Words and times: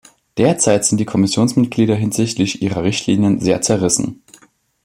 Derzeit 0.39 0.83
sind 0.83 0.97
die 0.97 1.05
Kommissionsmitglieder 1.05 1.93
hinsichtlich 1.93 2.63
ihrer 2.63 2.81
Richtlinien 2.81 3.39
sehr 3.39 3.61
zerrissen. 3.61 4.23